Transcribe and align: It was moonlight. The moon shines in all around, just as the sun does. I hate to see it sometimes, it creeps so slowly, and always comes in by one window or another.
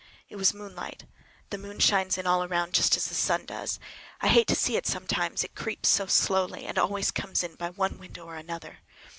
It 0.29 0.35
was 0.35 0.51
moonlight. 0.51 1.05
The 1.51 1.59
moon 1.59 1.77
shines 1.77 2.17
in 2.17 2.25
all 2.25 2.43
around, 2.43 2.73
just 2.73 2.97
as 2.97 3.05
the 3.05 3.13
sun 3.13 3.45
does. 3.45 3.79
I 4.19 4.29
hate 4.29 4.47
to 4.47 4.55
see 4.55 4.75
it 4.75 4.87
sometimes, 4.87 5.43
it 5.43 5.53
creeps 5.53 5.89
so 5.89 6.07
slowly, 6.07 6.65
and 6.65 6.79
always 6.79 7.11
comes 7.11 7.43
in 7.43 7.53
by 7.53 7.69
one 7.69 7.99
window 7.99 8.25
or 8.25 8.35
another. 8.37 8.79